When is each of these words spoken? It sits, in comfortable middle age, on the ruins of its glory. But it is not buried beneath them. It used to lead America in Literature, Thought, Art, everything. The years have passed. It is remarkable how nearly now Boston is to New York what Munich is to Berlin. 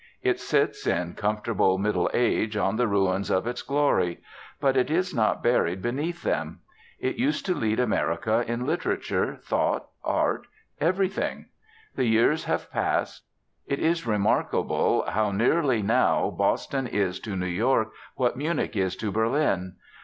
It 0.23 0.39
sits, 0.39 0.87
in 0.87 1.13
comfortable 1.13 1.77
middle 1.77 2.09
age, 2.11 2.57
on 2.57 2.75
the 2.77 2.87
ruins 2.87 3.29
of 3.29 3.45
its 3.45 3.61
glory. 3.61 4.19
But 4.59 4.75
it 4.75 4.89
is 4.89 5.13
not 5.13 5.43
buried 5.43 5.79
beneath 5.83 6.23
them. 6.23 6.61
It 6.97 7.17
used 7.17 7.45
to 7.45 7.53
lead 7.53 7.79
America 7.79 8.43
in 8.47 8.65
Literature, 8.65 9.35
Thought, 9.43 9.85
Art, 10.03 10.47
everything. 10.79 11.49
The 11.95 12.05
years 12.05 12.45
have 12.45 12.71
passed. 12.71 13.27
It 13.67 13.77
is 13.77 14.07
remarkable 14.07 15.05
how 15.07 15.29
nearly 15.31 15.83
now 15.83 16.31
Boston 16.31 16.87
is 16.87 17.19
to 17.19 17.35
New 17.35 17.45
York 17.45 17.91
what 18.15 18.35
Munich 18.35 18.75
is 18.75 18.95
to 18.95 19.11
Berlin. 19.11 19.75